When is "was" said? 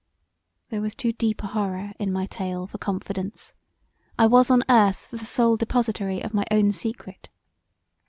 0.81-0.95, 4.25-4.49